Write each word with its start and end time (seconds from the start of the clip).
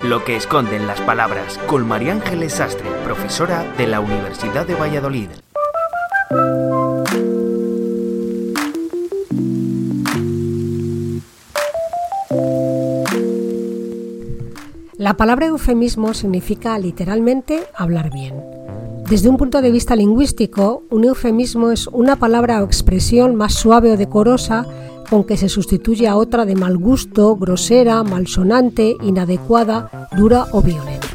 Lo 0.00 0.24
que 0.24 0.36
esconden 0.36 0.86
las 0.86 1.00
palabras 1.00 1.58
con 1.66 1.86
María 1.88 2.12
Ángeles 2.12 2.52
Sastre, 2.52 2.88
profesora 3.04 3.64
de 3.76 3.88
la 3.88 3.98
Universidad 3.98 4.64
de 4.64 4.76
Valladolid. 4.76 5.28
La 14.96 15.16
palabra 15.16 15.46
eufemismo 15.46 16.14
significa 16.14 16.78
literalmente 16.78 17.64
hablar 17.74 18.12
bien. 18.12 18.40
Desde 19.10 19.28
un 19.28 19.36
punto 19.36 19.60
de 19.60 19.72
vista 19.72 19.96
lingüístico, 19.96 20.84
un 20.90 21.04
eufemismo 21.04 21.72
es 21.72 21.88
una 21.88 22.14
palabra 22.14 22.62
o 22.62 22.66
expresión 22.66 23.34
más 23.34 23.54
suave 23.54 23.90
o 23.90 23.96
decorosa 23.96 24.64
con 25.10 25.24
que 25.24 25.36
se 25.36 25.48
sustituye 25.48 26.06
a 26.06 26.16
otra 26.16 26.44
de 26.44 26.54
mal 26.54 26.76
gusto, 26.76 27.36
grosera, 27.36 28.02
malsonante, 28.02 28.96
inadecuada, 29.02 30.08
dura 30.16 30.46
o 30.52 30.62
violenta. 30.62 31.08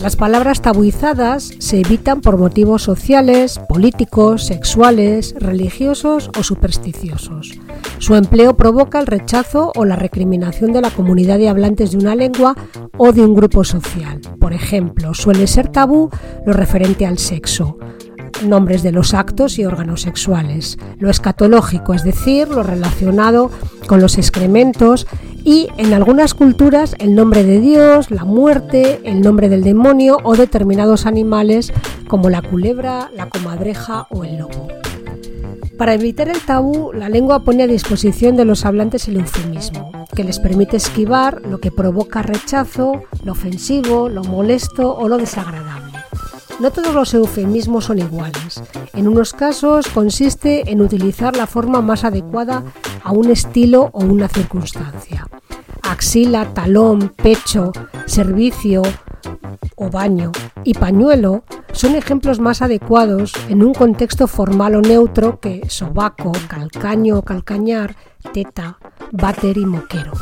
Las 0.00 0.16
palabras 0.16 0.62
tabuizadas 0.62 1.52
se 1.58 1.80
evitan 1.80 2.22
por 2.22 2.38
motivos 2.38 2.82
sociales, 2.82 3.60
políticos, 3.68 4.46
sexuales, 4.46 5.34
religiosos 5.38 6.30
o 6.38 6.42
supersticiosos. 6.42 7.52
Su 7.98 8.14
empleo 8.14 8.56
provoca 8.56 8.98
el 8.98 9.06
rechazo 9.06 9.72
o 9.76 9.84
la 9.84 9.96
recriminación 9.96 10.72
de 10.72 10.80
la 10.80 10.90
comunidad 10.90 11.36
de 11.36 11.50
hablantes 11.50 11.90
de 11.90 11.98
una 11.98 12.14
lengua 12.14 12.56
o 12.96 13.12
de 13.12 13.22
un 13.22 13.34
grupo 13.34 13.62
social. 13.62 14.22
Por 14.40 14.54
ejemplo, 14.54 15.12
suele 15.12 15.46
ser 15.46 15.68
tabú 15.68 16.08
lo 16.46 16.54
referente 16.54 17.04
al 17.04 17.18
sexo, 17.18 17.76
nombres 18.42 18.82
de 18.82 18.92
los 18.92 19.14
actos 19.14 19.58
y 19.58 19.64
órganos 19.64 20.02
sexuales, 20.02 20.78
lo 20.98 21.10
escatológico, 21.10 21.94
es 21.94 22.04
decir, 22.04 22.48
lo 22.48 22.62
relacionado 22.62 23.50
con 23.86 24.00
los 24.00 24.18
excrementos 24.18 25.06
y 25.44 25.68
en 25.78 25.94
algunas 25.94 26.34
culturas 26.34 26.94
el 26.98 27.14
nombre 27.14 27.44
de 27.44 27.60
Dios, 27.60 28.10
la 28.10 28.24
muerte, 28.24 29.00
el 29.04 29.20
nombre 29.20 29.48
del 29.48 29.62
demonio 29.62 30.18
o 30.22 30.36
determinados 30.36 31.06
animales 31.06 31.72
como 32.08 32.30
la 32.30 32.42
culebra, 32.42 33.10
la 33.14 33.28
comadreja 33.28 34.06
o 34.10 34.24
el 34.24 34.38
lobo. 34.38 34.68
Para 35.78 35.94
evitar 35.94 36.28
el 36.28 36.40
tabú, 36.40 36.92
la 36.92 37.08
lengua 37.08 37.40
pone 37.40 37.62
a 37.62 37.66
disposición 37.66 38.36
de 38.36 38.44
los 38.44 38.66
hablantes 38.66 39.08
el 39.08 39.16
eufemismo, 39.16 39.90
que 40.14 40.24
les 40.24 40.38
permite 40.38 40.76
esquivar 40.76 41.40
lo 41.46 41.58
que 41.58 41.70
provoca 41.70 42.20
rechazo, 42.20 43.00
lo 43.24 43.32
ofensivo, 43.32 44.10
lo 44.10 44.22
molesto 44.22 44.94
o 44.94 45.08
lo 45.08 45.16
desagradable. 45.16 45.89
No 46.60 46.70
todos 46.70 46.94
los 46.94 47.14
eufemismos 47.14 47.86
son 47.86 48.00
iguales. 48.00 48.62
En 48.92 49.08
unos 49.08 49.32
casos 49.32 49.88
consiste 49.88 50.70
en 50.70 50.82
utilizar 50.82 51.34
la 51.34 51.46
forma 51.46 51.80
más 51.80 52.04
adecuada 52.04 52.64
a 53.02 53.12
un 53.12 53.30
estilo 53.30 53.88
o 53.94 54.00
una 54.00 54.28
circunstancia. 54.28 55.26
Axila, 55.82 56.52
talón, 56.52 57.14
pecho, 57.16 57.72
servicio 58.04 58.82
o 59.74 59.88
baño 59.88 60.32
y 60.62 60.74
pañuelo 60.74 61.44
son 61.72 61.94
ejemplos 61.94 62.40
más 62.40 62.60
adecuados 62.60 63.32
en 63.48 63.62
un 63.62 63.72
contexto 63.72 64.26
formal 64.26 64.74
o 64.74 64.82
neutro 64.82 65.40
que 65.40 65.62
sobaco, 65.70 66.32
calcaño 66.46 67.20
o 67.20 67.22
calcañar, 67.22 67.96
teta, 68.34 68.78
váter 69.12 69.56
y 69.56 69.64
moquero. 69.64 70.12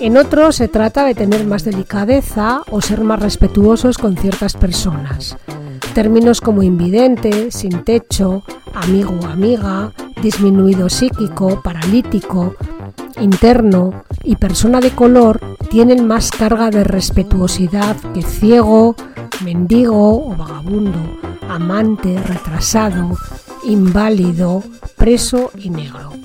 En 0.00 0.16
otros 0.16 0.56
se 0.56 0.68
trata 0.68 1.04
de 1.04 1.14
tener 1.14 1.44
más 1.44 1.64
delicadeza 1.64 2.62
o 2.70 2.80
ser 2.80 3.02
más 3.02 3.20
respetuosos 3.20 3.98
con 3.98 4.16
ciertas 4.16 4.54
personas. 4.54 5.36
Términos 5.92 6.40
como 6.40 6.62
invidente, 6.62 7.50
sin 7.50 7.82
techo, 7.82 8.44
amigo 8.74 9.18
o 9.20 9.26
amiga, 9.26 9.92
disminuido 10.22 10.88
psíquico, 10.88 11.60
paralítico, 11.62 12.54
interno 13.20 14.04
y 14.22 14.36
persona 14.36 14.80
de 14.80 14.92
color 14.92 15.40
tienen 15.68 16.06
más 16.06 16.30
carga 16.30 16.70
de 16.70 16.84
respetuosidad 16.84 17.96
que 18.14 18.22
ciego, 18.22 18.94
mendigo 19.44 20.28
o 20.28 20.36
vagabundo, 20.36 21.18
amante, 21.48 22.16
retrasado, 22.22 23.16
inválido, 23.64 24.62
preso 24.96 25.50
y 25.56 25.70
negro. 25.70 26.17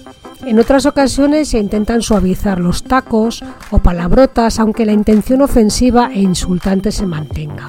En 0.46 0.60
otras 0.60 0.86
ocasiones 0.86 1.50
se 1.50 1.60
intentan 1.60 2.02
suavizar 2.02 2.60
los 2.60 2.84
tacos 2.84 3.44
o 3.72 3.80
palabrotas, 3.80 4.60
aunque 4.60 4.86
la 4.86 4.92
intención 4.92 5.42
ofensiva 5.42 6.10
e 6.14 6.20
insultante 6.20 6.92
se 6.92 7.06
mantenga. 7.06 7.68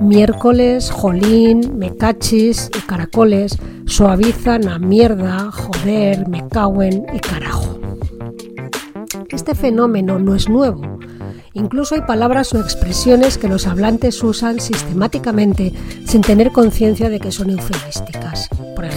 Miércoles, 0.00 0.90
jolín, 0.92 1.76
mecachis 1.76 2.70
y 2.76 2.80
caracoles 2.82 3.58
suavizan 3.86 4.68
a 4.68 4.78
mierda, 4.78 5.50
joder, 5.50 6.28
me 6.28 6.46
caguen 6.48 7.04
y 7.12 7.18
carajo. 7.18 7.80
Este 9.28 9.54
fenómeno 9.56 10.18
no 10.20 10.36
es 10.36 10.48
nuevo. 10.48 10.98
Incluso 11.52 11.96
hay 11.96 12.02
palabras 12.02 12.52
o 12.54 12.60
expresiones 12.60 13.38
que 13.38 13.48
los 13.48 13.66
hablantes 13.66 14.22
usan 14.22 14.60
sistemáticamente 14.60 15.72
sin 16.06 16.20
tener 16.20 16.52
conciencia 16.52 17.08
de 17.08 17.18
que 17.18 17.32
son 17.32 17.50
eufemísticas. 17.50 18.48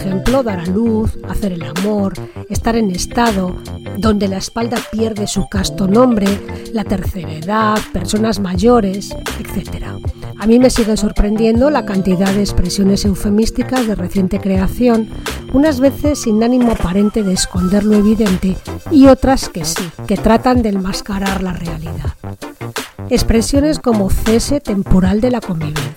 Ejemplo, 0.08 0.42
dar 0.42 0.62
a 0.62 0.66
luz, 0.66 1.18
hacer 1.28 1.52
el 1.52 1.64
amor, 1.64 2.14
estar 2.50 2.78
en 2.78 2.92
estado, 2.92 3.58
donde 3.98 4.30
la 4.30 4.38
espalda 4.38 4.78
pierde 4.90 5.28
su 5.28 5.50
casto 5.50 5.86
nombre, 5.86 6.28
la 6.72 6.86
tercera 6.86 7.34
edad, 7.34 7.78
personas 7.92 8.40
mayores, 8.40 9.14
etc. 9.38 9.84
A 10.40 10.48
mí 10.48 10.60
me 10.60 10.70
sigue 10.70 10.96
sorprendiendo 10.96 11.70
la 11.70 11.86
cantidad 11.86 12.32
de 12.32 12.40
expresiones 12.40 13.04
eufemísticas 13.04 13.86
de 13.86 13.96
reciente 13.96 14.40
creación, 14.40 15.10
unas 15.52 15.82
veces 15.82 16.22
sin 16.22 16.42
ánimo 16.42 16.72
aparente 16.72 17.22
de 17.24 17.34
esconder 17.34 17.84
lo 17.84 17.96
evidente 17.96 18.56
y 18.90 19.08
otras 19.08 19.50
que 19.50 19.66
sí, 19.66 19.92
que 20.08 20.16
tratan 20.16 20.62
de 20.62 20.70
enmascarar 20.70 21.44
la 21.44 21.52
realidad. 21.52 22.14
Expresiones 23.10 23.80
como 23.80 24.10
cese 24.10 24.62
temporal 24.62 25.20
de 25.20 25.32
la 25.32 25.42
convivencia, 25.42 25.97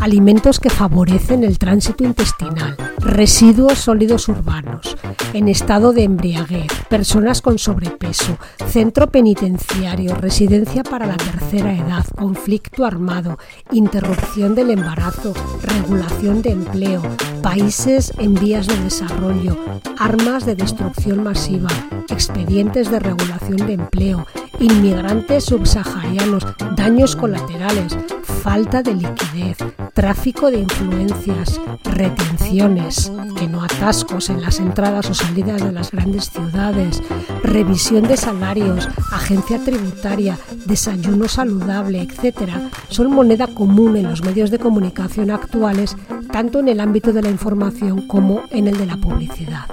alimentos 0.00 0.58
que 0.60 0.70
favorecen 0.70 1.44
el 1.44 1.58
tránsito 1.58 2.04
intestinal, 2.04 2.76
residuos 2.98 3.78
sólidos 3.78 4.28
urbanos, 4.28 4.96
en 5.34 5.48
estado 5.48 5.92
de 5.92 6.04
embriaguez, 6.04 6.72
personas 6.88 7.42
con 7.42 7.58
sobrepeso, 7.58 8.38
centro 8.66 9.10
penitenciario, 9.10 10.14
residencia 10.14 10.82
para 10.82 11.06
la 11.06 11.16
tercera 11.16 11.74
edad, 11.74 12.06
conflicto 12.16 12.86
armado, 12.86 13.38
interrupción 13.72 14.54
del 14.54 14.70
embarazo, 14.70 15.34
regulación 15.62 16.40
de 16.40 16.50
empleo, 16.52 17.02
países 17.42 18.12
en 18.18 18.34
vías 18.34 18.66
de 18.66 18.76
desarrollo, 18.82 19.56
armas 19.98 20.46
de 20.46 20.56
destrucción 20.56 21.22
masiva, 21.22 21.68
expedientes 22.08 22.90
de 22.90 23.00
regulación 23.00 23.66
de 23.66 23.74
empleo, 23.74 24.26
inmigrantes 24.58 25.44
subsaharianos, 25.44 26.46
daños 26.76 27.16
colaterales, 27.16 27.96
falta 28.42 28.82
de 28.82 28.94
liquidez, 28.94 29.58
tráfico 29.92 30.50
de 30.50 30.60
influencias, 30.60 31.60
retenciones, 31.84 33.12
que 33.36 33.46
no 33.46 33.62
atascos 33.62 34.30
en 34.30 34.40
las 34.40 34.60
entradas 34.60 35.10
o 35.10 35.14
salidas 35.14 35.62
de 35.62 35.72
las 35.72 35.90
grandes 35.90 36.30
ciudades, 36.30 37.02
revisión 37.42 38.04
de 38.04 38.16
salarios, 38.16 38.88
agencia 39.12 39.62
tributaria, 39.62 40.38
desayuno 40.64 41.28
saludable, 41.28 42.00
etc., 42.00 42.50
son 42.88 43.10
moneda 43.12 43.46
común 43.46 43.96
en 43.96 44.08
los 44.08 44.24
medios 44.24 44.50
de 44.50 44.58
comunicación 44.58 45.30
actuales, 45.30 45.94
tanto 46.32 46.60
en 46.60 46.68
el 46.68 46.80
ámbito 46.80 47.12
de 47.12 47.22
la 47.22 47.30
información 47.30 48.06
como 48.06 48.42
en 48.50 48.68
el 48.68 48.78
de 48.78 48.86
la 48.86 48.96
publicidad. 48.96 49.66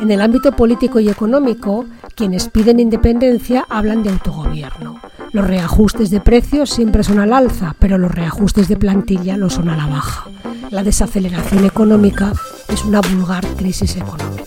En 0.00 0.12
el 0.12 0.20
ámbito 0.20 0.52
político 0.52 1.00
y 1.00 1.08
económico, 1.08 1.86
quienes 2.14 2.48
piden 2.48 2.78
independencia 2.78 3.66
hablan 3.68 4.04
de 4.04 4.10
autogobierno. 4.10 4.93
Los 5.34 5.48
reajustes 5.48 6.10
de 6.10 6.20
precios 6.20 6.70
siempre 6.70 7.02
son 7.02 7.18
al 7.18 7.32
alza, 7.32 7.74
pero 7.80 7.98
los 7.98 8.12
reajustes 8.12 8.68
de 8.68 8.76
plantilla 8.76 9.36
lo 9.36 9.50
son 9.50 9.68
a 9.68 9.76
la 9.76 9.88
baja. 9.88 10.30
La 10.70 10.84
desaceleración 10.84 11.64
económica 11.64 12.32
es 12.68 12.84
una 12.84 13.00
vulgar 13.00 13.44
crisis 13.56 13.96
económica. 13.96 14.44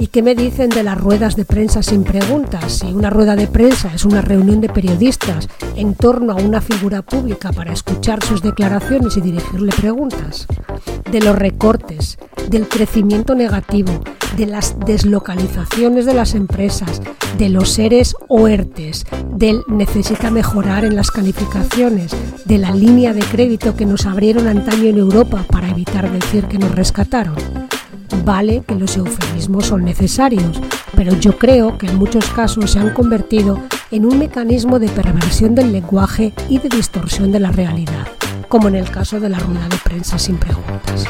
¿Y 0.00 0.08
qué 0.08 0.20
me 0.20 0.34
dicen 0.34 0.70
de 0.70 0.82
las 0.82 1.00
ruedas 1.00 1.36
de 1.36 1.44
prensa 1.44 1.84
sin 1.84 2.02
preguntas? 2.02 2.78
Si 2.78 2.92
una 2.92 3.10
rueda 3.10 3.36
de 3.36 3.46
prensa 3.46 3.92
es 3.94 4.04
una 4.04 4.22
reunión 4.22 4.60
de 4.60 4.70
periodistas 4.70 5.48
en 5.76 5.94
torno 5.94 6.32
a 6.32 6.34
una 6.34 6.60
figura 6.60 7.02
pública 7.02 7.52
para 7.52 7.72
escuchar 7.72 8.24
sus 8.24 8.42
declaraciones 8.42 9.16
y 9.16 9.20
dirigirle 9.20 9.70
preguntas. 9.70 10.48
De 11.12 11.20
los 11.20 11.38
recortes, 11.38 12.18
del 12.48 12.68
crecimiento 12.68 13.34
negativo, 13.34 13.92
de 14.36 14.46
las 14.46 14.78
deslocalizaciones 14.80 16.06
de 16.06 16.14
las 16.14 16.34
empresas, 16.34 17.00
de 17.38 17.48
los 17.48 17.70
seres 17.70 18.14
o 18.28 18.46
del 18.46 19.62
necesita 19.68 20.30
mejorar 20.30 20.84
en 20.84 20.96
las 20.96 21.10
calificaciones, 21.10 22.12
de 22.44 22.58
la 22.58 22.72
línea 22.72 23.12
de 23.12 23.20
crédito 23.20 23.76
que 23.76 23.86
nos 23.86 24.06
abrieron 24.06 24.46
antaño 24.46 24.88
en 24.88 24.98
Europa 24.98 25.44
para 25.50 25.68
evitar 25.70 26.10
decir 26.10 26.44
que 26.44 26.58
nos 26.58 26.74
rescataron. 26.74 27.34
Vale 28.24 28.62
que 28.66 28.74
los 28.74 28.96
eufemismos 28.96 29.66
son 29.66 29.84
necesarios, 29.84 30.60
pero 30.94 31.16
yo 31.18 31.38
creo 31.38 31.78
que 31.78 31.86
en 31.86 31.96
muchos 31.96 32.28
casos 32.30 32.70
se 32.70 32.78
han 32.78 32.90
convertido 32.90 33.58
en 33.90 34.04
un 34.06 34.18
mecanismo 34.18 34.78
de 34.78 34.88
perversión 34.88 35.54
del 35.54 35.72
lenguaje 35.72 36.32
y 36.48 36.58
de 36.58 36.68
distorsión 36.68 37.32
de 37.32 37.40
la 37.40 37.50
realidad, 37.50 38.06
como 38.48 38.68
en 38.68 38.76
el 38.76 38.90
caso 38.90 39.18
de 39.18 39.28
la 39.28 39.38
rueda 39.38 39.68
de 39.68 39.76
prensa 39.82 40.18
sin 40.18 40.36
preguntas. 40.36 41.06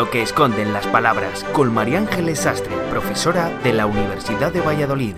Lo 0.00 0.10
que 0.10 0.22
esconden 0.22 0.72
las 0.72 0.86
palabras 0.86 1.44
con 1.52 1.74
María 1.74 1.98
Ángeles 1.98 2.38
Sastre, 2.38 2.74
profesora 2.88 3.50
de 3.62 3.74
la 3.74 3.84
Universidad 3.84 4.50
de 4.50 4.62
Valladolid. 4.62 5.14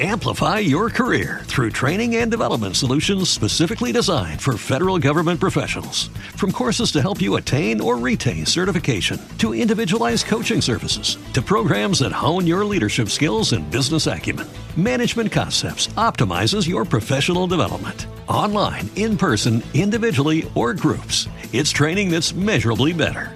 Amplify 0.00 0.58
your 0.58 0.88
career 0.88 1.42
through 1.44 1.68
training 1.68 2.16
and 2.16 2.30
development 2.30 2.76
solutions 2.76 3.28
specifically 3.28 3.92
designed 3.92 4.40
for 4.40 4.56
federal 4.56 4.98
government 4.98 5.38
professionals. 5.38 6.08
From 6.34 6.50
courses 6.50 6.92
to 6.92 7.02
help 7.02 7.20
you 7.20 7.36
attain 7.36 7.78
or 7.78 7.98
retain 7.98 8.46
certification, 8.46 9.20
to 9.36 9.54
individualized 9.54 10.28
coaching 10.28 10.62
services, 10.62 11.18
to 11.34 11.42
programs 11.42 11.98
that 11.98 12.12
hone 12.12 12.46
your 12.46 12.64
leadership 12.64 13.10
skills 13.10 13.52
and 13.52 13.70
business 13.70 14.06
acumen, 14.06 14.46
Management 14.78 15.30
Concepts 15.30 15.88
optimizes 15.98 16.66
your 16.66 16.86
professional 16.86 17.46
development. 17.46 18.06
Online, 18.28 18.88
in 18.96 19.18
person, 19.18 19.62
individually, 19.74 20.50
or 20.54 20.72
groups, 20.72 21.28
it's 21.52 21.70
training 21.70 22.10
that's 22.10 22.32
measurably 22.32 22.94
better. 22.94 23.35